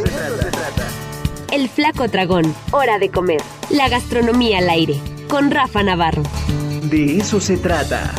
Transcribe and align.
eso 0.00 0.36
se 0.38 0.50
trata. 0.50 0.88
El 1.52 1.68
Flaco 1.68 2.08
Dragón. 2.08 2.54
Hora 2.70 2.98
de 2.98 3.10
comer. 3.10 3.40
La 3.70 3.88
gastronomía 3.88 4.58
al 4.58 4.70
aire. 4.70 4.98
Con 5.28 5.50
Rafa 5.50 5.82
Navarro. 5.82 6.22
De 6.84 7.18
eso 7.18 7.40
se 7.40 7.56
trata. 7.58 8.10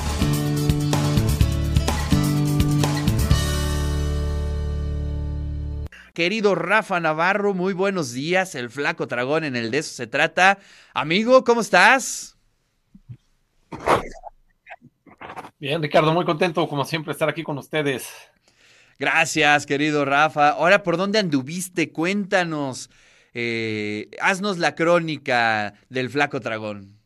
Querido 6.13 6.53
Rafa 6.53 6.99
Navarro, 6.99 7.55
muy 7.55 7.73
buenos 7.73 8.13
días. 8.13 8.53
El 8.53 8.69
Flaco 8.69 9.07
Dragón 9.07 9.43
en 9.43 9.55
el 9.55 9.71
de 9.71 9.79
eso 9.79 9.95
se 9.95 10.05
trata. 10.05 10.59
Amigo, 10.93 11.43
¿cómo 11.43 11.61
estás? 11.61 12.37
Bien, 15.57 15.81
Ricardo, 15.81 16.13
muy 16.13 16.25
contento 16.25 16.67
como 16.67 16.85
siempre 16.85 17.13
estar 17.13 17.29
aquí 17.29 17.41
con 17.41 17.57
ustedes. 17.57 18.07
Gracias, 19.03 19.65
querido 19.65 20.05
Rafa. 20.05 20.51
Ahora, 20.51 20.81
¿por 20.81 20.95
dónde 20.95 21.19
anduviste? 21.19 21.91
Cuéntanos. 21.91 22.89
Eh, 23.33 24.09
haznos 24.21 24.59
la 24.59 24.75
crónica 24.75 25.73
del 25.89 26.09
Flaco 26.09 26.39
Dragón. 26.39 26.97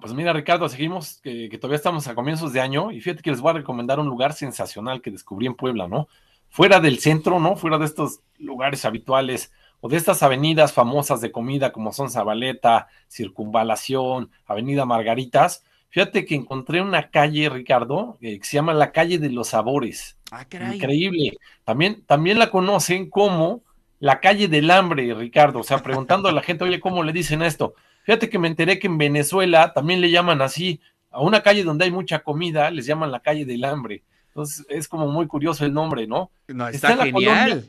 Pues 0.00 0.14
mira, 0.14 0.32
Ricardo, 0.32 0.66
seguimos 0.70 1.20
que, 1.22 1.50
que, 1.50 1.58
todavía 1.58 1.76
estamos 1.76 2.08
a 2.08 2.14
comienzos 2.14 2.54
de 2.54 2.60
año 2.62 2.90
y 2.90 3.02
fíjate 3.02 3.20
que 3.20 3.32
les 3.32 3.42
voy 3.42 3.50
a 3.50 3.58
recomendar 3.58 4.00
un 4.00 4.06
lugar 4.06 4.32
sensacional 4.32 5.02
que 5.02 5.10
descubrí 5.10 5.44
en 5.44 5.56
Puebla, 5.56 5.88
¿no? 5.88 6.08
Fuera 6.48 6.80
del 6.80 7.00
centro, 7.00 7.38
¿no? 7.38 7.56
Fuera 7.56 7.76
de 7.76 7.84
estos 7.84 8.20
lugares 8.38 8.86
habituales 8.86 9.52
o 9.82 9.90
de 9.90 9.98
estas 9.98 10.22
avenidas 10.22 10.72
famosas 10.72 11.20
de 11.20 11.32
comida 11.32 11.70
como 11.70 11.92
son 11.92 12.08
Zabaleta, 12.08 12.88
Circunvalación, 13.08 14.30
Avenida 14.46 14.86
Margaritas. 14.86 15.64
Fíjate 15.90 16.24
que 16.24 16.36
encontré 16.36 16.80
una 16.80 17.10
calle, 17.10 17.48
Ricardo, 17.48 18.16
eh, 18.20 18.38
que 18.38 18.44
se 18.44 18.56
llama 18.56 18.72
la 18.74 18.92
calle 18.92 19.18
de 19.18 19.30
los 19.30 19.48
sabores. 19.48 20.16
Ah, 20.30 20.44
caray. 20.44 20.76
Increíble. 20.76 21.36
También, 21.64 22.04
también 22.06 22.38
la 22.38 22.50
conocen 22.50 23.10
como 23.10 23.62
la 23.98 24.20
calle 24.20 24.48
del 24.48 24.70
hambre, 24.70 25.12
Ricardo. 25.14 25.60
O 25.60 25.64
sea, 25.64 25.82
preguntando 25.82 26.28
a 26.28 26.32
la 26.32 26.42
gente, 26.42 26.64
oye, 26.64 26.80
¿cómo 26.80 27.02
le 27.02 27.12
dicen 27.12 27.42
esto? 27.42 27.74
Fíjate 28.04 28.30
que 28.30 28.38
me 28.38 28.48
enteré 28.48 28.78
que 28.78 28.86
en 28.86 28.98
Venezuela 28.98 29.72
también 29.72 30.00
le 30.00 30.10
llaman 30.10 30.40
así 30.42 30.80
a 31.10 31.20
una 31.20 31.42
calle 31.42 31.64
donde 31.64 31.84
hay 31.84 31.90
mucha 31.90 32.20
comida, 32.20 32.70
les 32.70 32.86
llaman 32.86 33.10
la 33.10 33.20
calle 33.20 33.44
del 33.44 33.64
hambre. 33.64 34.02
Entonces 34.28 34.64
es 34.68 34.88
como 34.88 35.08
muy 35.08 35.26
curioso 35.26 35.64
el 35.66 35.74
nombre, 35.74 36.06
¿no? 36.06 36.30
No, 36.48 36.68
está, 36.68 36.92
está 36.92 37.04
genial. 37.04 37.48
Colonia, 37.50 37.64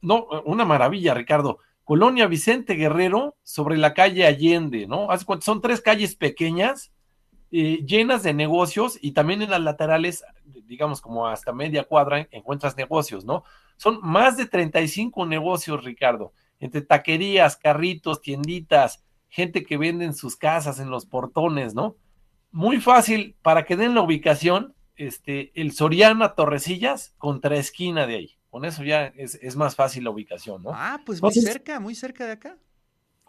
no, 0.00 0.26
una 0.44 0.64
maravilla, 0.64 1.12
Ricardo. 1.12 1.58
Colonia 1.84 2.26
Vicente 2.26 2.74
Guerrero 2.74 3.36
sobre 3.42 3.76
la 3.76 3.94
calle 3.94 4.26
Allende, 4.26 4.86
¿no? 4.86 5.08
Son 5.40 5.60
tres 5.60 5.80
calles 5.80 6.14
pequeñas, 6.14 6.92
eh, 7.50 7.84
llenas 7.86 8.22
de 8.22 8.34
negocios 8.34 8.98
y 9.00 9.12
también 9.12 9.40
en 9.40 9.50
las 9.50 9.60
laterales, 9.60 10.22
digamos 10.66 11.00
como 11.00 11.26
hasta 11.26 11.52
media 11.52 11.84
cuadra, 11.84 12.28
encuentras 12.30 12.76
negocios, 12.76 13.24
¿no? 13.24 13.44
Son 13.76 14.00
más 14.02 14.36
de 14.36 14.46
35 14.46 15.24
negocios, 15.24 15.84
Ricardo, 15.84 16.32
entre 16.60 16.82
taquerías, 16.82 17.56
carritos, 17.56 18.20
tienditas, 18.20 19.04
gente 19.28 19.64
que 19.64 19.78
vende 19.78 20.04
en 20.04 20.14
sus 20.14 20.36
casas, 20.36 20.78
en 20.78 20.90
los 20.90 21.06
portones, 21.06 21.74
¿no? 21.74 21.96
Muy 22.50 22.80
fácil 22.80 23.36
para 23.42 23.64
que 23.64 23.76
den 23.76 23.94
la 23.94 24.02
ubicación, 24.02 24.74
este, 24.96 25.52
el 25.54 25.72
Soriana 25.72 26.34
Torrecillas 26.34 27.14
contra 27.18 27.56
esquina 27.56 28.06
de 28.06 28.16
ahí. 28.16 28.38
Con 28.50 28.64
eso 28.64 28.82
ya 28.82 29.06
es, 29.06 29.36
es 29.36 29.56
más 29.56 29.76
fácil 29.76 30.04
la 30.04 30.10
ubicación, 30.10 30.62
¿no? 30.62 30.70
Ah, 30.74 31.00
pues 31.04 31.22
muy 31.22 31.28
Entonces, 31.28 31.52
cerca, 31.52 31.80
muy 31.80 31.94
cerca 31.94 32.26
de 32.26 32.32
acá. 32.32 32.58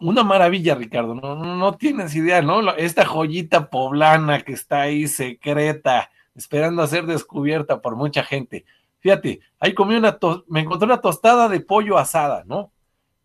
Una 0.00 0.24
maravilla, 0.24 0.74
Ricardo. 0.74 1.14
No, 1.14 1.36
no, 1.36 1.56
no, 1.56 1.76
tienes 1.76 2.14
idea, 2.14 2.40
¿no? 2.40 2.72
Esta 2.72 3.04
joyita 3.04 3.68
poblana 3.68 4.40
que 4.42 4.52
está 4.52 4.82
ahí 4.82 5.06
secreta, 5.06 6.10
esperando 6.34 6.82
a 6.82 6.86
ser 6.86 7.06
descubierta 7.06 7.82
por 7.82 7.96
mucha 7.96 8.22
gente. 8.22 8.64
Fíjate, 9.00 9.40
ahí 9.58 9.74
comí 9.74 9.96
una, 9.96 10.18
me 10.48 10.60
encontré 10.60 10.86
una 10.86 11.00
tostada 11.00 11.48
de 11.48 11.60
pollo 11.60 11.98
asada, 11.98 12.44
¿no? 12.46 12.72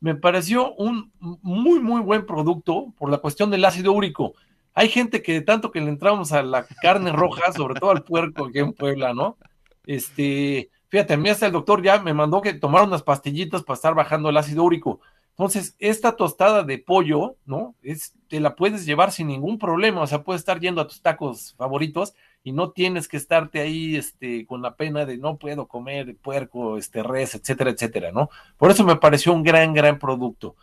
Me 0.01 0.15
pareció 0.15 0.73
un 0.73 1.11
muy, 1.19 1.79
muy 1.79 2.01
buen 2.01 2.25
producto 2.25 2.93
por 2.97 3.09
la 3.09 3.19
cuestión 3.19 3.49
del 3.49 3.65
ácido 3.65 3.93
úrico. 3.93 4.33
Hay 4.73 4.89
gente 4.89 5.21
que 5.21 5.39
tanto 5.41 5.71
que 5.71 5.79
le 5.79 5.89
entramos 5.89 6.33
a 6.33 6.43
la 6.43 6.65
carne 6.81 7.13
roja, 7.13 7.53
sobre 7.53 7.79
todo 7.79 7.91
al 7.91 8.03
puerco 8.03 8.45
aquí 8.45 8.59
en 8.59 8.73
Puebla, 8.73 9.13
¿no? 9.13 9.37
Este, 9.85 10.69
fíjate, 10.89 11.13
a 11.13 11.17
mí 11.17 11.29
hasta 11.29 11.45
el 11.45 11.53
doctor 11.53 11.81
ya 11.81 12.01
me 12.01 12.13
mandó 12.13 12.41
que 12.41 12.53
tomara 12.53 12.85
unas 12.85 13.03
pastillitas 13.03 13.63
para 13.63 13.75
estar 13.75 13.95
bajando 13.95 14.29
el 14.29 14.37
ácido 14.37 14.63
úrico. 14.63 14.99
Entonces, 15.37 15.75
esta 15.79 16.15
tostada 16.15 16.63
de 16.63 16.77
pollo, 16.77 17.35
¿no? 17.45 17.75
Es, 17.81 18.13
te 18.29 18.39
la 18.39 18.55
puedes 18.55 18.85
llevar 18.85 19.11
sin 19.11 19.27
ningún 19.27 19.59
problema, 19.59 20.01
o 20.01 20.07
sea, 20.07 20.23
puedes 20.23 20.39
estar 20.39 20.61
yendo 20.61 20.79
a 20.79 20.87
tus 20.87 21.01
tacos 21.01 21.53
favoritos 21.57 22.13
y 22.41 22.53
no 22.53 22.71
tienes 22.71 23.09
que 23.09 23.17
estarte 23.17 23.59
ahí, 23.59 23.97
este, 23.97 24.45
con 24.45 24.61
la 24.61 24.75
pena 24.77 25.05
de 25.05 25.17
no 25.17 25.37
puedo 25.37 25.67
comer 25.67 26.15
puerco, 26.15 26.77
este, 26.77 27.03
res, 27.03 27.35
etcétera, 27.35 27.71
etcétera, 27.71 28.13
¿no? 28.13 28.29
Por 28.55 28.71
eso 28.71 28.85
me 28.85 28.95
pareció 28.95 29.33
un 29.33 29.43
gran, 29.43 29.73
gran 29.73 29.99
producto. 29.99 30.55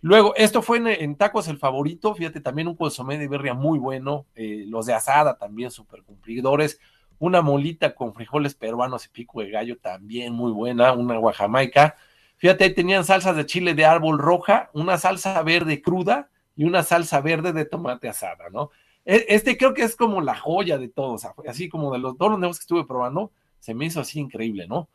Luego, 0.00 0.34
esto 0.34 0.62
fue 0.62 0.78
en, 0.78 1.14
tacos 1.14 1.46
el 1.46 1.58
favorito, 1.58 2.12
fíjate, 2.14 2.40
también 2.40 2.66
un 2.66 2.74
consomé 2.76 3.18
de 3.18 3.28
birria 3.28 3.54
muy 3.54 3.78
bueno, 3.78 4.26
eh, 4.34 4.64
los 4.66 4.86
de 4.86 4.94
asada 4.94 5.38
también 5.38 5.70
súper 5.70 6.02
cumplidores, 6.02 6.80
una 7.20 7.40
molita 7.40 7.94
con 7.94 8.14
frijoles 8.14 8.54
peruanos 8.54 9.06
y 9.06 9.10
pico 9.10 9.40
de 9.42 9.50
gallo 9.50 9.78
también 9.78 10.32
muy 10.32 10.50
buena, 10.50 10.92
una 10.92 11.18
guajamaica, 11.18 11.96
Fíjate, 12.38 12.64
ahí 12.64 12.74
tenían 12.74 13.04
salsas 13.04 13.36
de 13.36 13.46
chile 13.46 13.74
de 13.74 13.84
árbol 13.84 14.18
roja, 14.18 14.70
una 14.72 14.96
salsa 14.96 15.42
verde 15.42 15.82
cruda 15.82 16.30
y 16.56 16.64
una 16.64 16.82
salsa 16.82 17.20
verde 17.20 17.52
de 17.52 17.64
tomate 17.64 18.08
asada, 18.08 18.48
¿no? 18.50 18.70
Este 19.04 19.56
creo 19.56 19.72
que 19.72 19.82
es 19.82 19.96
como 19.96 20.20
la 20.20 20.36
joya 20.36 20.76
de 20.76 20.88
todos, 20.88 21.26
así 21.46 21.68
como 21.68 21.92
de 21.92 21.98
los 21.98 22.18
todos 22.18 22.32
los 22.32 22.40
negocios 22.40 22.58
que 22.58 22.64
estuve 22.64 22.86
probando, 22.86 23.32
se 23.58 23.74
me 23.74 23.86
hizo 23.86 24.00
así 24.00 24.20
increíble, 24.20 24.66
¿no? 24.66 24.88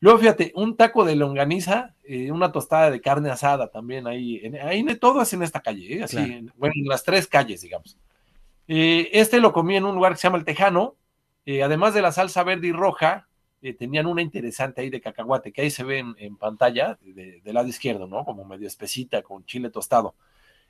Luego, 0.00 0.18
fíjate, 0.18 0.52
un 0.56 0.76
taco 0.76 1.04
de 1.04 1.14
longaniza, 1.14 1.94
eh, 2.04 2.32
una 2.32 2.52
tostada 2.52 2.90
de 2.90 3.02
carne 3.02 3.30
asada 3.30 3.68
también 3.68 4.06
ahí, 4.06 4.40
en, 4.42 4.56
ahí 4.56 4.82
todo 4.96 5.20
es 5.20 5.32
en 5.34 5.42
esta 5.42 5.60
calle, 5.60 5.98
¿eh? 5.98 6.02
así, 6.02 6.16
claro. 6.16 6.32
en, 6.32 6.52
bueno, 6.56 6.74
en 6.76 6.88
las 6.88 7.04
tres 7.04 7.26
calles, 7.26 7.60
digamos. 7.60 7.98
Eh, 8.66 9.10
este 9.12 9.40
lo 9.40 9.52
comí 9.52 9.76
en 9.76 9.84
un 9.84 9.94
lugar 9.94 10.12
que 10.12 10.18
se 10.18 10.26
llama 10.26 10.38
El 10.38 10.44
Tejano, 10.44 10.96
eh, 11.44 11.62
además 11.62 11.92
de 11.92 12.02
la 12.02 12.12
salsa 12.12 12.42
verde 12.44 12.68
y 12.68 12.72
roja, 12.72 13.28
eh, 13.62 13.74
tenían 13.74 14.06
una 14.06 14.22
interesante 14.22 14.80
ahí 14.80 14.90
de 14.90 15.00
cacahuate, 15.00 15.52
que 15.52 15.62
ahí 15.62 15.70
se 15.70 15.84
ve 15.84 15.98
en, 15.98 16.14
en 16.18 16.36
pantalla 16.36 16.98
del 17.02 17.42
de 17.42 17.52
lado 17.52 17.68
izquierdo, 17.68 18.06
¿no? 18.06 18.24
Como 18.24 18.44
medio 18.44 18.66
espesita, 18.66 19.22
con 19.22 19.44
chile 19.44 19.70
tostado. 19.70 20.14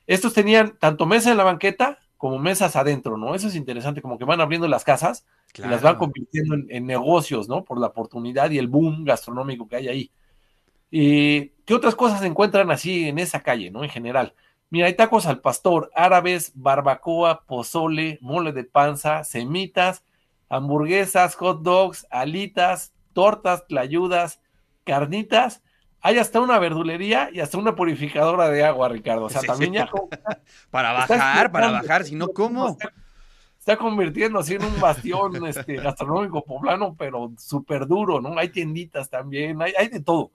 Estos 0.07 0.33
tenían 0.33 0.77
tanto 0.77 1.05
mesa 1.05 1.31
en 1.31 1.37
la 1.37 1.43
banqueta 1.43 1.99
como 2.17 2.37
mesas 2.37 2.75
adentro, 2.75 3.17
¿no? 3.17 3.33
Eso 3.33 3.47
es 3.47 3.55
interesante, 3.55 4.01
como 4.01 4.17
que 4.17 4.25
van 4.25 4.41
abriendo 4.41 4.67
las 4.67 4.83
casas 4.83 5.25
claro. 5.53 5.69
y 5.69 5.73
las 5.73 5.81
van 5.81 5.97
convirtiendo 5.97 6.53
en, 6.53 6.67
en, 6.69 6.85
negocios, 6.85 7.49
¿no? 7.49 7.63
Por 7.63 7.79
la 7.79 7.87
oportunidad 7.87 8.51
y 8.51 8.59
el 8.59 8.67
boom 8.67 9.05
gastronómico 9.05 9.67
que 9.67 9.75
hay 9.77 9.87
ahí. 9.87 10.11
Eh, 10.91 11.53
¿Qué 11.65 11.73
otras 11.73 11.95
cosas 11.95 12.19
se 12.19 12.27
encuentran 12.27 12.69
así 12.69 13.07
en 13.07 13.17
esa 13.17 13.41
calle, 13.41 13.71
¿no? 13.71 13.83
En 13.83 13.89
general. 13.89 14.35
Mira, 14.69 14.87
hay 14.87 14.93
tacos 14.93 15.25
al 15.25 15.39
pastor, 15.39 15.91
árabes, 15.95 16.51
barbacoa, 16.55 17.43
pozole, 17.45 18.19
mole 18.21 18.51
de 18.51 18.63
panza, 18.63 19.23
semitas, 19.23 20.03
hamburguesas, 20.51 21.35
hot 21.35 21.61
dogs, 21.61 22.05
alitas, 22.11 22.93
tortas, 23.13 23.65
tlayudas, 23.67 24.41
carnitas. 24.83 25.63
Hay 26.01 26.17
hasta 26.17 26.41
una 26.41 26.59
verdulería 26.59 27.29
y 27.31 27.39
hasta 27.39 27.57
una 27.57 27.73
purificadora 27.73 28.49
de 28.49 28.65
agua, 28.65 28.89
Ricardo. 28.89 29.25
O 29.25 29.29
sea, 29.29 29.41
sí, 29.41 29.47
también 29.47 29.73
ya. 29.73 29.89
para 30.71 30.91
bajar, 30.91 31.51
para 31.51 31.71
bajar, 31.71 32.03
si 32.03 32.15
no, 32.15 32.27
¿cómo? 32.29 32.67
Está, 32.67 32.91
está 33.57 33.77
convirtiendo 33.77 34.39
así 34.39 34.55
en 34.55 34.65
un 34.65 34.77
bastión 34.81 35.45
este, 35.47 35.77
gastronómico 35.77 36.43
poblano, 36.43 36.95
pero 36.97 37.31
súper 37.37 37.87
duro, 37.87 38.19
¿no? 38.19 38.37
Hay 38.37 38.49
tienditas 38.49 39.09
también, 39.09 39.61
hay, 39.61 39.73
hay 39.77 39.87
de 39.87 40.01
todo. 40.01 40.31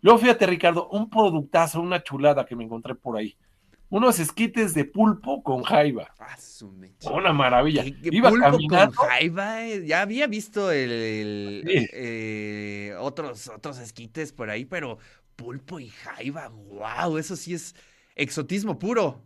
Luego, 0.00 0.18
fíjate, 0.18 0.46
Ricardo, 0.46 0.88
un 0.88 1.08
productazo, 1.08 1.80
una 1.80 2.02
chulada 2.02 2.44
que 2.44 2.56
me 2.56 2.64
encontré 2.64 2.96
por 2.96 3.16
ahí 3.16 3.36
unos 3.90 4.18
esquites 4.20 4.74
de 4.74 4.84
pulpo 4.84 5.42
con 5.42 5.62
jaiba. 5.62 6.14
Ah, 6.18 6.36
Una 7.12 7.32
maravilla. 7.32 7.84
¿Qué, 7.84 8.00
qué 8.00 8.10
Iba 8.10 8.30
pulpo 8.30 8.40
caminando. 8.50 8.68
con 8.68 8.92
jaiba? 8.92 9.64
Ya 9.84 10.02
había 10.02 10.26
visto 10.26 10.70
el, 10.72 10.90
el 10.90 11.64
sí. 11.64 11.88
eh, 11.92 12.94
otros, 12.98 13.48
otros 13.48 13.78
esquites 13.78 14.32
por 14.32 14.50
ahí, 14.50 14.64
pero 14.64 14.98
pulpo 15.36 15.78
y 15.80 15.88
jaiba, 15.90 16.48
wow, 16.48 17.18
eso 17.18 17.36
sí 17.36 17.54
es 17.54 17.74
exotismo 18.14 18.78
puro. 18.78 19.22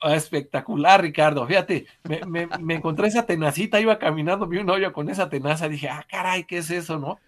Ah, 0.00 0.16
espectacular, 0.16 1.00
Ricardo. 1.00 1.46
Fíjate, 1.46 1.86
me, 2.02 2.20
me, 2.26 2.46
me, 2.46 2.74
encontré 2.74 3.06
esa 3.08 3.24
tenacita, 3.24 3.80
iba 3.80 3.98
caminando, 3.98 4.46
vi 4.46 4.58
un 4.58 4.68
hoyo 4.68 4.92
con 4.92 5.08
esa 5.08 5.30
tenaza, 5.30 5.68
dije, 5.68 5.88
ah, 5.88 6.04
caray, 6.08 6.44
¿qué 6.44 6.58
es 6.58 6.70
eso, 6.70 6.98
no? 6.98 7.22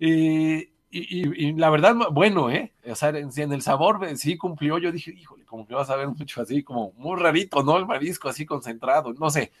Eh, 0.00 0.69
y, 0.90 1.20
y, 1.20 1.48
y, 1.48 1.52
la 1.52 1.70
verdad, 1.70 1.94
bueno, 2.10 2.50
¿eh? 2.50 2.72
O 2.84 2.94
sea, 2.96 3.10
en, 3.10 3.52
el 3.52 3.62
sabor 3.62 4.16
sí 4.16 4.36
cumplió. 4.36 4.78
Yo 4.78 4.90
dije, 4.90 5.12
híjole, 5.12 5.44
como 5.44 5.66
que 5.66 5.74
vas 5.74 5.88
a 5.88 5.96
ver 5.96 6.08
mucho 6.08 6.42
así, 6.42 6.64
como 6.64 6.92
muy 6.96 7.18
rarito, 7.18 7.62
¿no? 7.62 7.76
El 7.76 7.86
marisco 7.86 8.28
así 8.28 8.44
concentrado, 8.44 9.12
no 9.14 9.30
sé. 9.30 9.52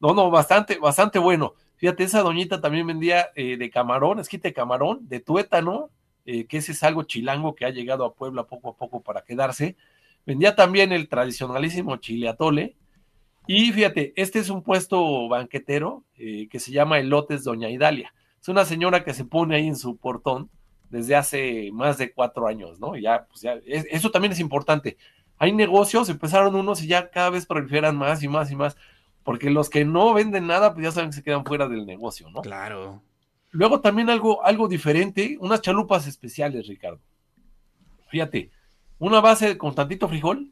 No, 0.00 0.12
no, 0.14 0.30
bastante, 0.30 0.78
bastante 0.78 1.18
bueno. 1.18 1.54
Fíjate, 1.76 2.04
esa 2.04 2.20
doñita 2.22 2.60
también 2.60 2.86
vendía 2.86 3.28
eh, 3.34 3.56
de 3.56 3.70
camarón, 3.70 4.20
esquite 4.20 4.48
de 4.48 4.54
camarón, 4.54 5.08
de 5.08 5.20
tuétano, 5.20 5.90
eh, 6.26 6.46
que 6.46 6.58
ese 6.58 6.72
es 6.72 6.82
algo 6.82 7.04
chilango 7.04 7.54
que 7.54 7.64
ha 7.64 7.70
llegado 7.70 8.04
a 8.04 8.14
Puebla 8.14 8.44
poco 8.44 8.70
a 8.70 8.76
poco 8.76 9.02
para 9.02 9.22
quedarse. 9.24 9.76
Vendía 10.26 10.56
también 10.56 10.92
el 10.92 11.08
tradicionalísimo 11.08 11.96
chile 11.96 12.28
atole. 12.28 12.76
Y 13.46 13.72
fíjate, 13.72 14.12
este 14.16 14.40
es 14.40 14.50
un 14.50 14.62
puesto 14.62 15.28
banquetero 15.28 16.04
eh, 16.16 16.48
que 16.50 16.58
se 16.60 16.72
llama 16.72 16.98
Elotes 16.98 17.44
Doña 17.44 17.70
Idalia. 17.70 18.12
Es 18.40 18.48
una 18.48 18.64
señora 18.64 19.04
que 19.04 19.14
se 19.14 19.24
pone 19.24 19.56
ahí 19.56 19.66
en 19.68 19.76
su 19.76 19.96
portón 19.96 20.50
desde 20.96 21.14
hace 21.14 21.70
más 21.72 21.98
de 21.98 22.12
cuatro 22.12 22.46
años, 22.46 22.80
¿no? 22.80 22.96
ya, 22.96 23.26
pues 23.26 23.42
ya, 23.42 23.54
eso 23.66 24.10
también 24.10 24.32
es 24.32 24.40
importante. 24.40 24.96
Hay 25.38 25.52
negocios, 25.52 26.08
empezaron 26.08 26.54
unos 26.56 26.82
y 26.82 26.86
ya 26.86 27.10
cada 27.10 27.30
vez 27.30 27.46
proliferan 27.46 27.96
más 27.96 28.22
y 28.22 28.28
más 28.28 28.50
y 28.50 28.56
más, 28.56 28.76
porque 29.22 29.50
los 29.50 29.68
que 29.68 29.84
no 29.84 30.14
venden 30.14 30.46
nada, 30.46 30.72
pues 30.72 30.84
ya 30.84 30.92
saben 30.92 31.10
que 31.10 31.16
se 31.16 31.22
quedan 31.22 31.44
fuera 31.44 31.68
del 31.68 31.84
negocio, 31.84 32.30
¿no? 32.30 32.40
Claro. 32.40 33.02
Luego 33.50 33.80
también 33.80 34.08
algo, 34.10 34.44
algo 34.44 34.68
diferente, 34.68 35.36
unas 35.40 35.60
chalupas 35.60 36.06
especiales, 36.06 36.66
Ricardo. 36.66 37.00
Fíjate, 38.08 38.50
una 38.98 39.20
base 39.20 39.58
con 39.58 39.74
tantito 39.74 40.08
frijol 40.08 40.50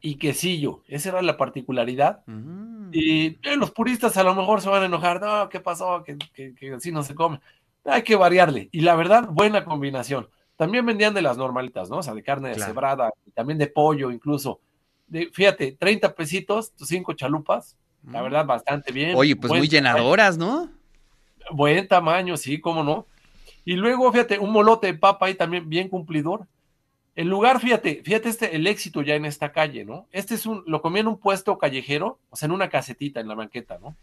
y 0.00 0.16
quesillo. 0.16 0.82
Esa 0.86 1.10
era 1.10 1.22
la 1.22 1.36
particularidad. 1.36 2.22
Mm. 2.26 2.90
Y 2.92 3.38
eh, 3.42 3.56
los 3.56 3.70
puristas 3.70 4.16
a 4.16 4.22
lo 4.22 4.34
mejor 4.34 4.60
se 4.60 4.68
van 4.68 4.82
a 4.82 4.86
enojar. 4.86 5.20
No, 5.20 5.48
¿qué 5.48 5.60
pasó? 5.60 6.02
Que, 6.04 6.16
que, 6.34 6.74
así 6.74 6.90
no 6.92 7.02
se 7.02 7.14
come. 7.14 7.40
Hay 7.90 8.02
que 8.02 8.16
variarle. 8.16 8.68
Y 8.72 8.80
la 8.80 8.94
verdad, 8.94 9.28
buena 9.30 9.64
combinación. 9.64 10.28
También 10.56 10.84
vendían 10.84 11.14
de 11.14 11.22
las 11.22 11.36
normalitas, 11.36 11.88
¿no? 11.88 11.98
O 11.98 12.02
sea, 12.02 12.14
de 12.14 12.22
carne 12.22 12.50
de 12.50 12.56
cebrada, 12.56 13.10
y 13.24 13.30
también 13.30 13.58
de 13.58 13.66
pollo 13.66 14.10
incluso. 14.10 14.60
De, 15.06 15.30
fíjate, 15.32 15.72
30 15.72 16.14
pesitos, 16.14 16.72
tus 16.72 16.88
cinco 16.88 17.14
chalupas. 17.14 17.76
La 18.04 18.20
mm. 18.20 18.24
verdad, 18.24 18.46
bastante 18.46 18.92
bien. 18.92 19.14
Oye, 19.16 19.36
pues 19.36 19.52
muy 19.52 19.68
llenadoras, 19.68 20.36
¿no? 20.36 20.70
Buen 21.50 21.88
tamaño, 21.88 22.36
sí, 22.36 22.60
cómo 22.60 22.84
no. 22.84 23.06
Y 23.64 23.74
luego, 23.74 24.10
fíjate, 24.12 24.38
un 24.38 24.52
molote 24.52 24.86
de 24.86 24.94
papa 24.94 25.26
ahí 25.26 25.34
también 25.34 25.68
bien 25.68 25.88
cumplidor. 25.88 26.46
El 27.14 27.28
lugar, 27.28 27.60
fíjate, 27.60 28.02
fíjate 28.04 28.28
este, 28.28 28.54
el 28.54 28.66
éxito 28.66 29.02
ya 29.02 29.14
en 29.14 29.24
esta 29.24 29.52
calle, 29.52 29.84
¿no? 29.84 30.06
Este 30.12 30.34
es 30.34 30.46
un, 30.46 30.62
lo 30.66 30.80
comí 30.80 31.00
en 31.00 31.08
un 31.08 31.18
puesto 31.18 31.58
callejero, 31.58 32.18
o 32.30 32.36
sea, 32.36 32.46
en 32.46 32.52
una 32.52 32.68
casetita, 32.68 33.20
en 33.20 33.28
la 33.28 33.34
banqueta, 33.34 33.78
¿no? 33.78 33.96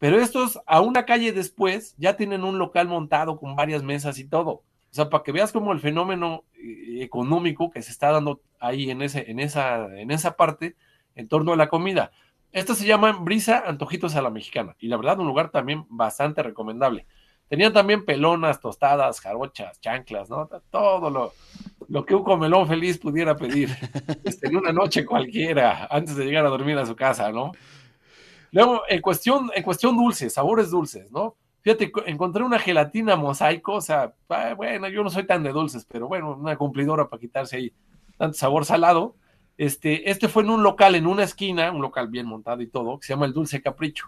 Pero 0.00 0.18
estos, 0.18 0.58
a 0.66 0.80
una 0.80 1.04
calle 1.04 1.30
después, 1.30 1.94
ya 1.98 2.16
tienen 2.16 2.42
un 2.42 2.58
local 2.58 2.88
montado 2.88 3.38
con 3.38 3.54
varias 3.54 3.82
mesas 3.82 4.18
y 4.18 4.24
todo. 4.24 4.50
O 4.50 4.64
sea, 4.92 5.10
para 5.10 5.22
que 5.22 5.30
veas 5.30 5.52
como 5.52 5.72
el 5.72 5.78
fenómeno 5.78 6.44
eh, 6.54 7.02
económico 7.02 7.70
que 7.70 7.82
se 7.82 7.92
está 7.92 8.10
dando 8.10 8.40
ahí 8.58 8.90
en, 8.90 9.02
ese, 9.02 9.30
en, 9.30 9.38
esa, 9.38 9.94
en 9.98 10.10
esa 10.10 10.36
parte, 10.36 10.74
en 11.14 11.28
torno 11.28 11.52
a 11.52 11.56
la 11.56 11.68
comida. 11.68 12.12
Estos 12.50 12.78
se 12.78 12.86
llaman 12.86 13.26
Brisa 13.26 13.62
Antojitos 13.66 14.16
a 14.16 14.22
la 14.22 14.30
Mexicana. 14.30 14.74
Y 14.80 14.88
la 14.88 14.96
verdad, 14.96 15.20
un 15.20 15.26
lugar 15.26 15.50
también 15.50 15.84
bastante 15.90 16.42
recomendable. 16.42 17.06
Tenían 17.48 17.74
también 17.74 18.06
pelonas, 18.06 18.58
tostadas, 18.58 19.20
jarochas, 19.20 19.80
chanclas, 19.80 20.30
¿no? 20.30 20.48
Todo 20.70 21.10
lo, 21.10 21.34
lo 21.88 22.06
que 22.06 22.14
un 22.14 22.24
comelón 22.24 22.66
feliz 22.66 22.96
pudiera 22.96 23.36
pedir 23.36 23.68
este, 24.24 24.48
en 24.48 24.56
una 24.56 24.72
noche 24.72 25.04
cualquiera, 25.04 25.88
antes 25.90 26.16
de 26.16 26.24
llegar 26.24 26.46
a 26.46 26.48
dormir 26.48 26.78
a 26.78 26.86
su 26.86 26.96
casa, 26.96 27.30
¿no? 27.30 27.52
Luego, 28.52 28.82
en 28.88 29.00
cuestión, 29.00 29.50
en 29.54 29.62
cuestión 29.62 29.96
dulces, 29.96 30.34
sabores 30.34 30.70
dulces, 30.70 31.10
¿no? 31.12 31.36
Fíjate, 31.62 31.92
encontré 32.06 32.42
una 32.42 32.58
gelatina 32.58 33.16
mosaico, 33.16 33.74
o 33.74 33.80
sea, 33.80 34.14
ah, 34.30 34.54
bueno, 34.56 34.88
yo 34.88 35.04
no 35.04 35.10
soy 35.10 35.26
tan 35.26 35.42
de 35.42 35.52
dulces, 35.52 35.86
pero 35.86 36.08
bueno, 36.08 36.34
una 36.34 36.56
cumplidora 36.56 37.08
para 37.08 37.20
quitarse 37.20 37.56
ahí 37.56 37.72
tanto 38.16 38.36
sabor 38.36 38.64
salado. 38.64 39.16
Este, 39.58 40.10
este 40.10 40.28
fue 40.28 40.42
en 40.42 40.50
un 40.50 40.62
local, 40.62 40.94
en 40.94 41.06
una 41.06 41.22
esquina, 41.22 41.70
un 41.70 41.82
local 41.82 42.08
bien 42.08 42.26
montado 42.26 42.62
y 42.62 42.66
todo, 42.66 42.98
que 42.98 43.06
se 43.06 43.12
llama 43.12 43.26
el 43.26 43.34
Dulce 43.34 43.60
Capricho. 43.60 44.06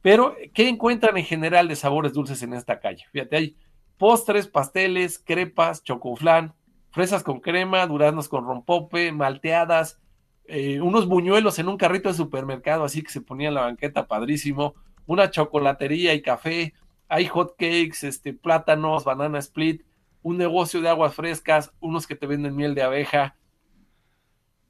Pero, 0.00 0.36
¿qué 0.54 0.68
encuentran 0.68 1.16
en 1.16 1.24
general 1.24 1.66
de 1.66 1.74
sabores 1.74 2.12
dulces 2.12 2.40
en 2.42 2.54
esta 2.54 2.78
calle? 2.78 3.04
Fíjate, 3.10 3.36
hay 3.36 3.56
postres, 3.98 4.46
pasteles, 4.46 5.18
crepas, 5.18 5.82
chocoflán, 5.82 6.54
fresas 6.90 7.24
con 7.24 7.40
crema, 7.40 7.84
duraznos 7.86 8.28
con 8.28 8.46
rompope, 8.46 9.10
malteadas, 9.10 10.00
eh, 10.48 10.80
unos 10.80 11.06
buñuelos 11.06 11.58
en 11.58 11.68
un 11.68 11.76
carrito 11.76 12.08
de 12.08 12.14
supermercado, 12.14 12.84
así 12.84 13.02
que 13.02 13.10
se 13.10 13.20
ponía 13.20 13.48
en 13.48 13.54
la 13.54 13.62
banqueta, 13.62 14.06
padrísimo, 14.06 14.74
una 15.06 15.30
chocolatería 15.30 16.14
y 16.14 16.22
café, 16.22 16.74
hay 17.08 17.26
hot 17.26 17.56
cakes, 17.56 18.06
este, 18.06 18.32
plátanos, 18.32 19.04
banana 19.04 19.38
split, 19.38 19.82
un 20.22 20.36
negocio 20.36 20.80
de 20.80 20.88
aguas 20.88 21.14
frescas, 21.14 21.72
unos 21.80 22.06
que 22.06 22.16
te 22.16 22.26
venden 22.26 22.56
miel 22.56 22.74
de 22.74 22.82
abeja, 22.82 23.36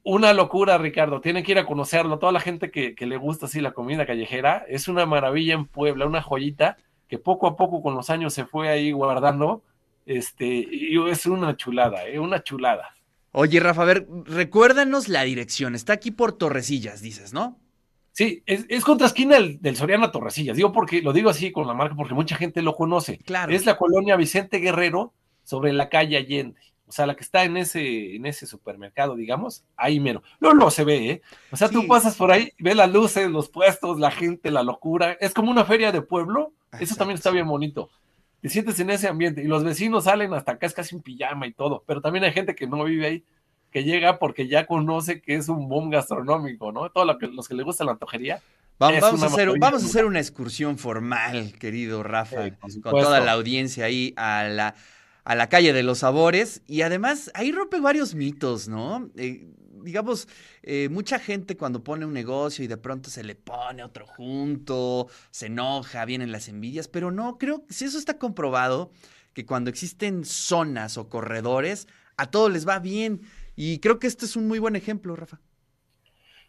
una 0.09 0.33
locura, 0.33 0.79
Ricardo. 0.79 1.21
Tienen 1.21 1.43
que 1.43 1.51
ir 1.51 1.59
a 1.59 1.67
conocerlo. 1.67 2.21
Toda 2.21 2.31
la 2.31 2.39
gente 2.39 2.71
que, 2.71 2.95
le 2.97 3.17
gusta 3.17 3.47
así 3.47 3.61
la 3.61 3.73
comida 3.73 4.07
callejera, 4.07 4.65
es 4.69 4.87
una 4.87 5.05
maravilla 5.05 5.55
en 5.55 5.67
Puebla, 5.67 6.07
una 6.07 6.23
joyita 6.23 6.77
que 7.09 7.19
poco 7.19 7.49
a 7.49 7.57
poco 7.57 7.83
con 7.83 7.97
los 7.97 8.09
años 8.09 8.33
se 8.33 8.45
fue 8.47 8.69
ahí 8.69 8.93
guardando. 8.93 9.65
Este, 10.07 10.47
y 10.47 10.97
es 11.09 11.27
una 11.27 11.57
chulada, 11.57 12.07
¿eh? 12.07 12.21
una 12.21 12.41
chulada. 12.45 12.96
Oye, 13.33 13.61
Rafa, 13.61 13.83
a 13.83 13.87
ver, 13.87 14.07
recuérdanos 14.25 15.09
la 15.09 15.23
dirección. 15.23 15.75
Está 15.75 15.93
aquí 15.93 16.11
por 16.11 16.33
Torrecillas, 16.33 17.03
dices, 17.03 17.33
¿no? 17.33 17.59
Sí, 18.13 18.43
es, 18.47 18.83
contra 18.83 19.07
esquina 19.07 19.37
del, 19.39 19.77
Soriana 19.77 20.11
Torrecillas. 20.11 20.57
Digo 20.57 20.73
porque, 20.73 21.03
lo 21.03 21.13
digo 21.13 21.29
así 21.29 21.53
con 21.53 21.67
la 21.67 21.75
marca 21.75 21.95
porque 21.95 22.15
mucha 22.15 22.37
gente 22.37 22.63
lo 22.63 22.75
conoce. 22.75 23.19
Claro. 23.19 23.53
Es 23.53 23.67
la 23.67 23.77
colonia 23.77 24.17
Vicente 24.17 24.59
Guerrero 24.59 25.13
sobre 25.45 25.75
la 25.75 25.91
calle 25.91 26.17
Allende 26.17 26.59
o 26.89 26.93
sea, 26.93 27.07
la 27.07 27.17
que 27.17 27.25
está 27.25 27.45
en 27.45 27.57
ese, 27.57 28.15
en 28.15 28.27
ese 28.27 28.47
supermercado, 28.47 29.17
digamos, 29.17 29.65
ahí 29.77 29.99
menos. 29.99 30.23
No, 30.39 30.55
no 30.55 30.71
se 30.71 30.85
ve, 30.85 31.11
¿eh? 31.11 31.23
O 31.51 31.57
sea, 31.57 31.69
tú 31.69 31.87
pasas 31.89 32.15
por 32.15 32.31
ahí, 32.31 32.53
ves 32.59 32.77
las 32.77 32.91
luces, 32.91 33.29
los 33.29 33.49
puestos, 33.49 33.99
la 33.99 34.13
gente, 34.13 34.53
la 34.53 34.63
locura. 34.63 35.17
Es 35.21 35.35
como 35.35 35.51
una 35.51 35.65
feria 35.65 35.91
de 35.91 36.03
pueblo. 36.03 36.53
Eso 36.79 36.95
también 36.95 37.17
está 37.17 37.31
bien 37.31 37.49
bonito. 37.49 37.91
Te 38.41 38.49
sientes 38.49 38.79
en 38.81 38.91
ese 38.91 39.09
ambiente 39.09 39.43
y 39.43 39.47
los 39.47 39.65
vecinos 39.65 40.05
salen 40.05 40.33
hasta 40.35 40.53
acá, 40.53 40.67
es 40.67 40.75
casi 40.75 40.95
un 40.95 41.03
pijama 41.03 41.47
y 41.47 41.53
todo. 41.53 41.83
Pero 41.87 42.01
también 42.01 42.25
hay 42.25 42.33
gente 42.33 42.55
que 42.55 42.67
no 42.67 42.85
vive 42.85 43.07
ahí, 43.07 43.25
que 43.71 43.85
llega 43.85 44.19
porque 44.19 44.49
ya 44.49 44.67
conoce 44.67 45.21
que 45.21 45.35
es 45.35 45.49
un 45.49 45.69
boom 45.69 45.91
gastronómico, 45.91 46.73
¿no? 46.73 46.91
Todos 46.91 47.07
los 47.07 47.49
que 47.49 47.55
les 47.55 47.65
gusta 47.65 47.85
la 47.85 47.93
antojería. 47.93 48.43
Vamos, 48.79 49.23
a 49.23 49.27
hacer, 49.27 49.51
vamos 49.59 49.83
a 49.83 49.87
hacer 49.87 50.05
una 50.05 50.21
excursión 50.21 50.77
formal, 50.77 51.55
querido 51.59 52.03
Rafa, 52.03 52.51
con 52.83 52.93
toda 52.93 53.21
la 53.21 53.33
audiencia 53.33 53.87
ahí 53.87 54.13
a 54.17 54.45
la 54.45 54.75
a 55.27 55.35
la 55.35 55.49
calle 55.49 55.73
de 55.73 55.83
los 55.83 55.99
sabores 55.99 56.63
y 56.69 56.83
además 56.83 57.33
ahí 57.35 57.51
rompe 57.51 57.81
varios 57.81 58.15
mitos, 58.15 58.69
¿no? 58.69 59.11
Eh, 59.17 59.49
digamos, 59.87 60.29
eh, 60.63 60.89
mucha 60.91 61.19
gente 61.19 61.57
cuando 61.57 61.85
pone 61.85 62.05
un 62.05 62.13
negocio 62.13 62.65
y 62.65 62.69
de 62.69 62.77
pronto 62.77 63.09
se 63.09 63.23
le 63.23 63.37
pone 63.37 63.85
otro 63.85 64.07
junto, 64.07 65.09
se 65.31 65.47
enoja, 65.47 66.05
vienen 66.05 66.33
las 66.33 66.49
envidias, 66.49 66.89
pero 66.89 67.11
no, 67.13 67.39
creo 67.39 67.65
que 67.65 67.73
si 67.73 67.85
eso 67.85 67.99
está 67.99 68.19
comprobado, 68.19 68.91
que 69.33 69.47
cuando 69.47 69.71
existen 69.71 70.25
zonas 70.25 70.99
o 70.99 71.09
corredores, 71.09 71.87
a 72.17 72.31
todos 72.31 72.53
les 72.53 72.67
va 72.67 72.81
bien. 72.81 73.21
Y 73.55 73.79
creo 73.79 73.99
que 73.99 74.07
este 74.07 74.25
es 74.25 74.35
un 74.35 74.49
muy 74.49 74.59
buen 74.59 74.77
ejemplo, 74.77 75.15
Rafa. 75.15 75.41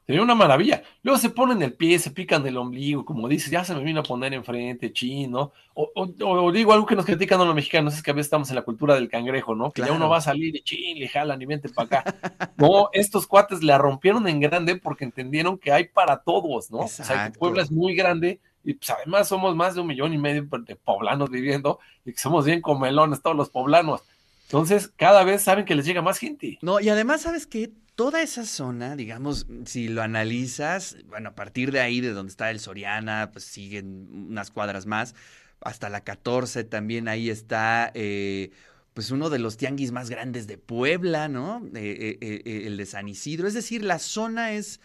Sería 0.07 0.21
una 0.21 0.35
maravilla. 0.35 0.83
Luego 1.03 1.19
se 1.19 1.29
ponen 1.29 1.61
el 1.61 1.73
pie, 1.73 1.99
se 1.99 2.11
pican 2.11 2.47
el 2.47 2.55
ombligo, 2.55 3.03
como 3.03 3.27
dices, 3.27 3.51
ya 3.51 3.65
se 3.65 3.75
me 3.75 3.83
vino 3.83 3.99
a 3.99 4.03
poner 4.03 4.33
enfrente, 4.33 4.93
chino. 4.93 5.51
O, 5.73 6.51
digo 6.53 6.71
algo 6.71 6.85
que 6.85 6.95
nos 6.95 7.05
critican 7.05 7.41
a 7.41 7.43
los 7.43 7.53
mexicanos, 7.53 7.93
es 7.93 8.01
que 8.01 8.11
a 8.11 8.13
veces 8.13 8.27
estamos 8.27 8.49
en 8.49 8.55
la 8.55 8.61
cultura 8.61 8.95
del 8.95 9.09
cangrejo, 9.09 9.53
¿no? 9.53 9.69
Que 9.69 9.81
ya 9.81 9.91
uno 9.91 10.07
va 10.07 10.19
a 10.19 10.21
salir 10.21 10.55
y 10.55 10.61
chin, 10.61 10.97
le 10.97 11.09
jalan 11.09 11.41
y 11.41 11.45
vente 11.45 11.67
para 11.67 11.99
acá. 11.99 12.51
no, 12.55 12.87
estos 12.93 13.27
cuates 13.27 13.61
la 13.63 13.77
rompieron 13.77 14.25
en 14.29 14.39
grande 14.39 14.77
porque 14.77 15.03
entendieron 15.03 15.57
que 15.57 15.73
hay 15.73 15.89
para 15.89 16.21
todos, 16.23 16.71
¿no? 16.71 16.79
O 16.79 16.87
sea, 16.87 17.29
que 17.29 17.37
Puebla 17.37 17.63
es 17.63 17.69
muy 17.69 17.93
grande 17.93 18.39
y 18.63 18.75
pues 18.75 18.89
además 18.89 19.27
somos 19.27 19.57
más 19.57 19.75
de 19.75 19.81
un 19.81 19.87
millón 19.87 20.13
y 20.13 20.17
medio 20.17 20.47
de 20.65 20.75
poblanos 20.77 21.29
viviendo 21.29 21.79
y 22.05 22.13
que 22.13 22.17
somos 22.17 22.45
bien 22.45 22.61
comelones 22.61 23.21
todos 23.21 23.35
los 23.35 23.49
poblanos. 23.49 24.03
Entonces, 24.45 24.87
cada 24.87 25.25
vez 25.25 25.43
saben 25.43 25.65
que 25.65 25.75
les 25.75 25.85
llega 25.85 26.01
más 26.01 26.17
gente. 26.17 26.59
No, 26.61 26.79
y 26.79 26.87
además, 26.87 27.23
¿sabes 27.23 27.45
qué? 27.45 27.71
Toda 27.97 28.21
esa 28.21 28.45
zona, 28.45 28.95
digamos, 28.95 29.47
si 29.65 29.87
lo 29.87 30.03
analizas, 30.03 30.97
bueno, 31.07 31.29
a 31.29 31.35
partir 31.35 31.71
de 31.71 31.79
ahí, 31.79 31.99
de 31.99 32.13
donde 32.13 32.29
está 32.29 32.51
el 32.51 32.59
Soriana, 32.59 33.31
pues 33.33 33.43
siguen 33.43 34.07
unas 34.29 34.51
cuadras 34.51 34.85
más, 34.85 35.15
hasta 35.61 35.89
la 35.89 36.01
14 36.03 36.63
también 36.63 37.07
ahí 37.07 37.31
está, 37.31 37.91
eh, 37.95 38.51
pues 38.93 39.09
uno 39.09 39.31
de 39.31 39.39
los 39.39 39.57
tianguis 39.57 39.91
más 39.91 40.11
grandes 40.11 40.45
de 40.45 40.59
Puebla, 40.59 41.27
¿no? 41.27 41.67
Eh, 41.73 42.19
eh, 42.21 42.63
el 42.67 42.77
de 42.77 42.85
San 42.85 43.07
Isidro. 43.07 43.47
Es 43.47 43.55
decir, 43.55 43.83
la 43.83 43.97
zona 43.97 44.53
es 44.53 44.79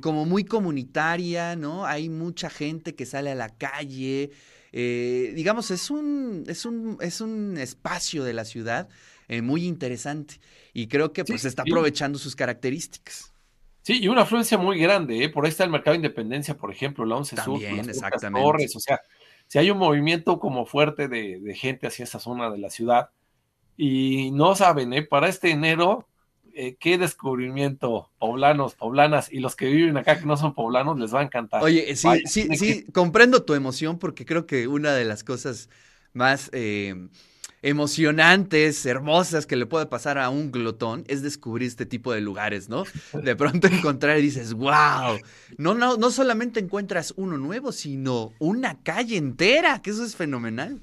como 0.00 0.24
muy 0.24 0.44
comunitaria, 0.44 1.54
¿no? 1.54 1.84
Hay 1.84 2.08
mucha 2.08 2.48
gente 2.48 2.94
que 2.94 3.04
sale 3.04 3.30
a 3.30 3.34
la 3.34 3.50
calle. 3.50 4.30
digamos, 4.72 5.70
es 5.70 5.90
un, 5.90 6.44
es, 6.46 6.64
un, 6.64 6.96
es 7.02 7.20
un 7.20 7.58
espacio 7.58 8.24
de 8.24 8.32
la 8.32 8.46
ciudad 8.46 8.88
muy 9.42 9.66
interesante 9.66 10.40
y 10.72 10.88
creo 10.88 11.12
que 11.12 11.24
pues 11.24 11.44
está 11.44 11.62
aprovechando 11.62 12.18
sus 12.18 12.34
características. 12.36 13.32
Sí, 13.88 14.00
y 14.02 14.08
una 14.08 14.22
afluencia 14.22 14.58
muy 14.58 14.78
grande, 14.78 15.24
¿eh? 15.24 15.28
por 15.30 15.44
ahí 15.44 15.48
está 15.48 15.64
el 15.64 15.70
mercado 15.70 15.92
de 15.92 15.96
Independencia, 15.96 16.56
por 16.58 16.70
ejemplo, 16.70 17.06
la 17.06 17.16
11 17.16 17.36
También, 17.36 17.84
Sur, 17.84 17.90
exactamente. 17.90 18.46
Torres, 18.46 18.76
o 18.76 18.80
sea, 18.80 19.00
si 19.46 19.58
hay 19.58 19.70
un 19.70 19.78
movimiento 19.78 20.38
como 20.38 20.66
fuerte 20.66 21.08
de, 21.08 21.54
gente 21.54 21.86
hacia 21.86 22.02
esa 22.02 22.18
zona 22.18 22.50
de 22.50 22.58
la 22.58 22.68
ciudad, 22.68 23.08
y 23.78 24.30
no 24.32 24.54
saben, 24.54 24.92
¿eh? 24.92 25.02
para 25.02 25.28
este 25.28 25.50
enero, 25.52 26.06
eh, 26.52 26.76
qué 26.78 26.98
descubrimiento, 26.98 28.10
poblanos, 28.18 28.74
poblanas, 28.74 29.32
y 29.32 29.38
los 29.38 29.56
que 29.56 29.66
viven 29.66 29.96
acá 29.96 30.18
que 30.18 30.26
no 30.26 30.36
son 30.36 30.54
poblanos, 30.54 30.98
les 30.98 31.14
va 31.14 31.20
a 31.20 31.24
encantar. 31.24 31.62
Oye, 31.62 31.96
sí, 31.96 32.08
sí, 32.26 32.48
sí, 32.56 32.84
comprendo 32.92 33.42
tu 33.44 33.54
emoción, 33.54 33.98
porque 33.98 34.26
creo 34.26 34.46
que 34.46 34.68
una 34.68 34.92
de 34.92 35.06
las 35.06 35.24
cosas 35.24 35.70
más... 36.12 36.50
Eh, 36.52 37.08
emocionantes, 37.62 38.84
hermosas 38.86 39.46
que 39.46 39.56
le 39.56 39.66
puede 39.66 39.86
pasar 39.86 40.18
a 40.18 40.30
un 40.30 40.52
glotón 40.52 41.04
es 41.08 41.22
descubrir 41.22 41.66
este 41.66 41.86
tipo 41.86 42.12
de 42.12 42.20
lugares, 42.20 42.68
¿no? 42.68 42.84
De 43.12 43.36
pronto 43.36 43.66
encontrar 43.68 44.18
y 44.18 44.22
dices, 44.22 44.54
wow, 44.54 45.18
no, 45.56 45.74
no, 45.74 45.96
no 45.96 46.10
solamente 46.10 46.60
encuentras 46.60 47.14
uno 47.16 47.36
nuevo, 47.36 47.72
sino 47.72 48.32
una 48.38 48.80
calle 48.82 49.16
entera, 49.16 49.82
que 49.82 49.90
eso 49.90 50.04
es 50.04 50.16
fenomenal. 50.16 50.80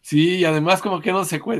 Sí, 0.00 0.36
y 0.36 0.44
además 0.44 0.82
como 0.82 1.00
que 1.00 1.08
era 1.08 1.18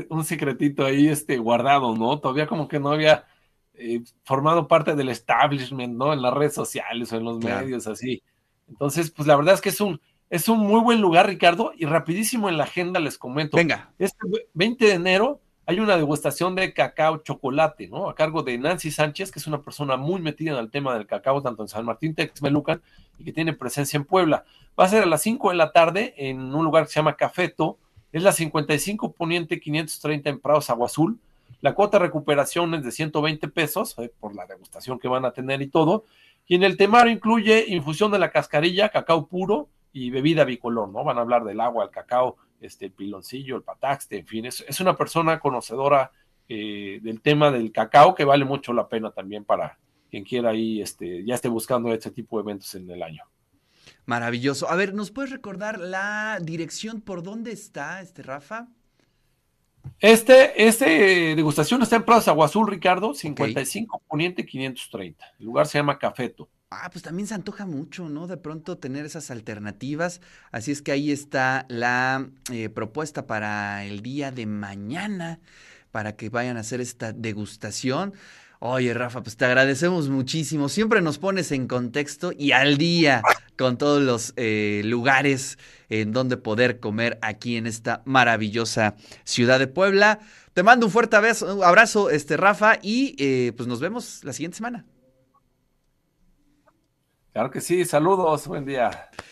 un, 0.09 0.23
secretito 0.23 0.85
ahí 0.85 1.07
este, 1.07 1.39
guardado, 1.39 1.95
¿no? 1.95 2.19
Todavía 2.19 2.45
como 2.45 2.67
que 2.67 2.79
no 2.79 2.91
había 2.91 3.25
eh, 3.73 4.03
formado 4.23 4.67
parte 4.67 4.95
del 4.95 5.09
establishment, 5.09 5.95
¿no? 5.95 6.13
En 6.13 6.21
las 6.21 6.31
redes 6.31 6.53
sociales 6.53 7.11
o 7.11 7.17
en 7.17 7.23
los 7.23 7.39
medios, 7.39 7.87
así. 7.87 8.21
Entonces, 8.67 9.09
pues 9.09 9.27
la 9.27 9.35
verdad 9.35 9.55
es 9.55 9.61
que 9.61 9.69
es 9.69 9.81
un, 9.81 9.99
es 10.29 10.49
un 10.49 10.59
muy 10.59 10.81
buen 10.81 11.01
lugar, 11.01 11.27
Ricardo, 11.27 11.71
y 11.77 11.85
rapidísimo 11.85 12.49
en 12.49 12.57
la 12.57 12.63
agenda 12.63 12.99
les 12.99 13.17
comento. 13.17 13.57
Venga. 13.57 13.91
Este 13.99 14.17
20 14.53 14.85
de 14.85 14.93
enero 14.93 15.39
hay 15.67 15.79
una 15.79 15.97
degustación 15.97 16.55
de 16.55 16.73
cacao 16.73 17.17
chocolate, 17.17 17.87
¿no? 17.87 18.09
A 18.09 18.15
cargo 18.15 18.43
de 18.43 18.57
Nancy 18.57 18.91
Sánchez, 18.91 19.31
que 19.31 19.39
es 19.39 19.47
una 19.47 19.61
persona 19.61 19.97
muy 19.97 20.21
metida 20.21 20.51
en 20.51 20.57
el 20.57 20.69
tema 20.69 20.93
del 20.93 21.07
cacao, 21.07 21.41
tanto 21.41 21.63
en 21.63 21.69
San 21.69 21.85
Martín, 21.85 22.13
Texmelucan, 22.13 22.81
y 23.17 23.23
que 23.23 23.31
tiene 23.31 23.53
presencia 23.53 23.97
en 23.97 24.05
Puebla. 24.05 24.45
Va 24.79 24.85
a 24.85 24.89
ser 24.89 25.03
a 25.03 25.07
las 25.07 25.21
5 25.21 25.49
de 25.49 25.55
la 25.55 25.71
tarde 25.71 26.13
en 26.17 26.53
un 26.53 26.65
lugar 26.65 26.83
que 26.83 26.89
se 26.89 26.99
llama 26.99 27.15
Cafeto, 27.15 27.77
es 28.11 28.23
la 28.23 28.31
55 28.31 29.11
Poniente 29.13 29.59
530 29.59 30.29
en 30.29 30.39
Prados 30.39 30.69
Agua 30.69 30.85
Azul. 30.85 31.19
La 31.61 31.73
cuota 31.73 31.97
de 31.97 32.05
recuperación 32.05 32.73
es 32.75 32.83
de 32.83 32.91
120 32.91 33.47
pesos 33.49 33.95
eh, 33.97 34.11
por 34.19 34.35
la 34.35 34.45
degustación 34.45 34.99
que 34.99 35.07
van 35.07 35.25
a 35.25 35.31
tener 35.31 35.61
y 35.61 35.67
todo. 35.67 36.05
Y 36.47 36.55
en 36.55 36.63
el 36.63 36.77
temario 36.77 37.11
incluye 37.11 37.65
infusión 37.67 38.11
de 38.11 38.19
la 38.19 38.31
cascarilla, 38.31 38.89
cacao 38.89 39.27
puro 39.27 39.67
y 39.95 40.09
bebida 40.09 40.43
bicolor, 40.43 40.89
¿no? 40.89 41.05
Van 41.05 41.17
a 41.17 41.21
hablar 41.21 41.45
del 41.45 41.61
agua, 41.61 41.85
el 41.85 41.89
cacao, 41.89 42.35
este, 42.59 42.87
el 42.87 42.91
piloncillo, 42.91 43.55
el 43.55 43.63
pataxte, 43.63 44.17
en 44.17 44.27
fin. 44.27 44.45
Es, 44.45 44.81
una 44.81 44.97
persona 44.97 45.39
conocedora 45.39 46.11
eh, 46.49 46.99
del 47.01 47.21
tema 47.21 47.49
del 47.49 47.71
cacao 47.71 48.13
que 48.13 48.25
vale 48.25 48.43
mucho 48.43 48.73
la 48.73 48.89
pena 48.89 49.11
también 49.11 49.45
para 49.45 49.79
quien 50.11 50.25
quiera 50.25 50.49
ahí, 50.49 50.81
este, 50.81 51.23
ya 51.23 51.35
esté 51.35 51.47
buscando 51.47 51.93
este 51.93 52.11
tipo 52.11 52.35
de 52.35 52.43
eventos 52.43 52.75
en 52.75 52.91
el 52.91 53.01
año. 53.01 53.23
Maravilloso. 54.05 54.69
A 54.69 54.75
ver, 54.75 54.93
¿nos 54.93 55.11
puedes 55.11 55.31
recordar 55.31 55.79
la 55.79 56.39
dirección 56.41 56.99
por 56.99 57.23
dónde 57.23 57.53
está 57.53 58.01
este 58.01 58.21
Rafa? 58.21 58.67
Este, 60.01 60.67
este 60.67 61.37
degustación 61.37 61.81
está 61.81 61.95
en 61.95 62.03
Plaza 62.03 62.35
Azul, 62.37 62.67
Ricardo, 62.67 63.13
55 63.13 64.01
Poniente 64.09 64.45
530. 64.45 65.25
El 65.39 65.45
lugar 65.45 65.67
se 65.67 65.77
llama 65.77 65.97
Cafeto. 65.97 66.49
Ah, 66.71 66.89
pues 66.91 67.03
también 67.03 67.27
se 67.27 67.35
antoja 67.35 67.65
mucho, 67.65 68.09
¿no? 68.09 68.27
De 68.27 68.37
pronto 68.37 68.77
tener 68.77 69.05
esas 69.05 69.29
alternativas. 69.31 70.19
Así 70.51 70.71
es 70.71 70.81
que 70.81 70.91
ahí 70.91 71.11
está 71.11 71.65
la 71.69 72.27
eh, 72.51 72.69
propuesta 72.69 73.27
para 73.27 73.85
el 73.85 74.01
día 74.01 74.31
de 74.31 74.45
mañana, 74.45 75.39
para 75.91 76.15
que 76.15 76.29
vayan 76.29 76.57
a 76.57 76.61
hacer 76.61 76.81
esta 76.81 77.13
degustación. 77.13 78.13
Oye, 78.59 78.93
Rafa, 78.93 79.21
pues 79.21 79.37
te 79.37 79.45
agradecemos 79.45 80.09
muchísimo. 80.09 80.67
Siempre 80.67 81.01
nos 81.01 81.19
pones 81.19 81.51
en 81.51 81.67
contexto 81.67 82.31
y 82.35 82.51
al 82.51 82.77
día 82.77 83.21
con 83.57 83.77
todos 83.77 84.01
los 84.01 84.33
eh, 84.35 84.81
lugares 84.85 85.59
en 85.89 86.13
donde 86.13 86.37
poder 86.37 86.79
comer 86.79 87.19
aquí 87.21 87.57
en 87.57 87.67
esta 87.67 88.01
maravillosa 88.05 88.95
ciudad 89.23 89.59
de 89.59 89.67
Puebla. 89.67 90.19
Te 90.53 90.63
mando 90.63 90.87
un 90.87 90.91
fuerte 90.91 91.15
abrazo, 91.15 92.09
este, 92.09 92.37
Rafa, 92.37 92.79
y 92.81 93.15
eh, 93.19 93.53
pues 93.55 93.67
nos 93.67 93.79
vemos 93.79 94.23
la 94.23 94.33
siguiente 94.33 94.57
semana. 94.57 94.85
Claro 97.35 97.51
que 97.51 97.59
sí, 97.59 97.83
saludos, 97.83 98.47
buen 98.47 98.63
día. 98.63 99.09